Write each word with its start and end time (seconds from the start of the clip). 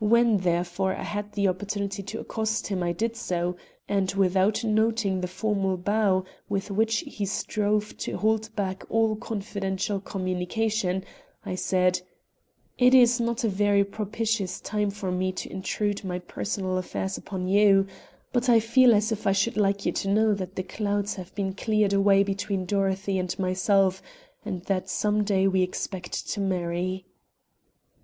When, 0.00 0.38
therefore, 0.38 0.96
I 0.96 1.04
had 1.04 1.30
the 1.34 1.46
opportunity 1.46 2.02
to 2.02 2.18
accost 2.18 2.66
him 2.66 2.82
I 2.82 2.90
did 2.90 3.14
so, 3.14 3.54
and, 3.88 4.10
without 4.10 4.64
noting 4.64 5.20
the 5.20 5.28
formal 5.28 5.76
bow 5.76 6.24
with 6.48 6.72
which 6.72 7.04
he 7.06 7.24
strove 7.24 7.96
to 7.98 8.16
hold 8.16 8.52
back 8.56 8.82
all 8.88 9.14
confidential 9.14 10.00
communication, 10.00 11.04
I 11.46 11.54
said: 11.54 12.00
"It 12.78 12.94
is 12.96 13.20
not 13.20 13.44
a 13.44 13.48
very 13.48 13.84
propitious 13.84 14.60
time 14.60 14.90
for 14.90 15.12
me 15.12 15.30
to 15.30 15.52
intrude 15.52 16.02
my 16.02 16.18
personal 16.18 16.76
affairs 16.76 17.16
upon 17.16 17.46
you, 17.46 17.86
but 18.32 18.48
I 18.48 18.58
feel 18.58 18.92
as 18.92 19.12
if 19.12 19.24
I 19.24 19.30
should 19.30 19.56
like 19.56 19.86
you 19.86 19.92
to 19.92 20.08
know 20.08 20.34
that 20.34 20.56
the 20.56 20.64
clouds 20.64 21.14
have 21.14 21.32
been 21.36 21.52
cleared 21.52 21.92
away 21.92 22.24
between 22.24 22.64
Dorothy 22.66 23.20
and 23.20 23.38
myself, 23.38 24.02
and 24.44 24.64
that 24.64 24.90
some 24.90 25.22
day 25.22 25.46
we 25.46 25.62
expect 25.62 26.28
to 26.30 26.40
marry." 26.40 27.04